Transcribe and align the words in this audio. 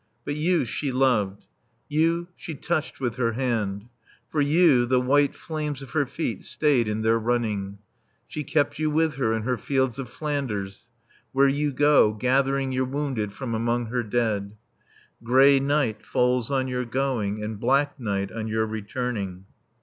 But 0.25 0.35
you 0.35 0.65
she 0.65 0.91
loved; 0.91 1.45
You 1.87 2.29
she 2.35 2.55
touched 2.55 2.99
with 2.99 3.17
her 3.17 3.33
hand; 3.33 3.85
For 4.31 4.41
you 4.41 4.87
the 4.87 4.99
white 4.99 5.35
flames 5.35 5.83
of 5.83 5.91
her 5.91 6.07
feet 6.07 6.41
stayed 6.41 6.87
in 6.87 7.03
their 7.03 7.19
running; 7.19 7.77
She 8.27 8.43
kept 8.43 8.79
you 8.79 8.89
with 8.89 9.17
her 9.17 9.31
in 9.31 9.43
her 9.43 9.57
fields 9.59 9.99
of 9.99 10.09
Flanders, 10.09 10.87
Where 11.33 11.47
you 11.47 11.71
go, 11.71 12.13
Gathering 12.13 12.71
your 12.71 12.85
wounded 12.85 13.31
from 13.31 13.53
among 13.53 13.91
her 13.91 14.01
dead. 14.01 14.53
Grey 15.23 15.59
night 15.59 16.03
falls 16.03 16.49
on 16.49 16.67
your 16.67 16.83
going 16.85 17.43
and 17.43 17.59
black 17.59 17.99
night 17.99 18.31
on 18.31 18.47
your 18.47 18.65
returning. 18.65 19.45